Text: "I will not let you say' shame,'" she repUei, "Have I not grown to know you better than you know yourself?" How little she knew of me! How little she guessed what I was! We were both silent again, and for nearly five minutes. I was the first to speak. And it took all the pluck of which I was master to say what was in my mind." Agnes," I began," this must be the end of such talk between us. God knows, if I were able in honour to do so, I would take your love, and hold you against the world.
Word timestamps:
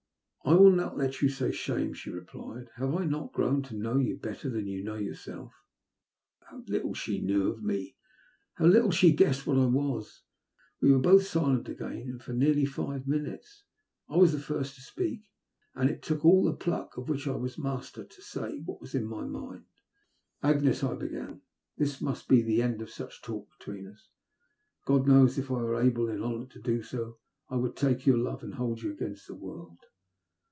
"I 0.51 0.55
will 0.55 0.71
not 0.71 0.97
let 0.97 1.21
you 1.21 1.29
say' 1.29 1.51
shame,'" 1.51 1.93
she 1.93 2.09
repUei, 2.09 2.67
"Have 2.75 2.93
I 2.95 3.05
not 3.05 3.31
grown 3.31 3.61
to 3.61 3.75
know 3.75 3.97
you 3.99 4.17
better 4.17 4.49
than 4.49 4.65
you 4.67 4.83
know 4.83 4.95
yourself?" 4.95 5.53
How 6.41 6.61
little 6.67 6.93
she 6.95 7.21
knew 7.21 7.49
of 7.51 7.63
me! 7.63 7.95
How 8.55 8.65
little 8.65 8.89
she 8.91 9.13
guessed 9.15 9.45
what 9.47 9.57
I 9.59 9.67
was! 9.67 10.23
We 10.81 10.91
were 10.91 10.99
both 10.99 11.27
silent 11.27 11.69
again, 11.69 12.09
and 12.09 12.21
for 12.23 12.33
nearly 12.33 12.65
five 12.65 13.07
minutes. 13.07 13.63
I 14.09 14.17
was 14.17 14.31
the 14.33 14.39
first 14.39 14.75
to 14.75 14.81
speak. 14.81 15.29
And 15.75 15.89
it 15.91 16.01
took 16.01 16.25
all 16.25 16.43
the 16.43 16.55
pluck 16.57 16.97
of 16.97 17.07
which 17.07 17.27
I 17.27 17.35
was 17.35 17.59
master 17.59 18.03
to 18.03 18.21
say 18.21 18.59
what 18.59 18.81
was 18.81 18.95
in 18.95 19.05
my 19.05 19.23
mind." 19.25 19.65
Agnes," 20.43 20.83
I 20.83 20.95
began," 20.95 21.41
this 21.77 22.01
must 22.01 22.27
be 22.27 22.41
the 22.41 22.63
end 22.63 22.81
of 22.81 22.89
such 22.89 23.21
talk 23.21 23.47
between 23.59 23.87
us. 23.87 24.09
God 24.85 25.07
knows, 25.07 25.37
if 25.37 25.51
I 25.51 25.53
were 25.53 25.79
able 25.79 26.09
in 26.09 26.21
honour 26.23 26.47
to 26.47 26.59
do 26.59 26.81
so, 26.81 27.19
I 27.47 27.55
would 27.57 27.75
take 27.77 28.07
your 28.07 28.17
love, 28.17 28.41
and 28.43 28.55
hold 28.55 28.81
you 28.81 28.91
against 28.91 29.27
the 29.27 29.35
world. 29.35 29.77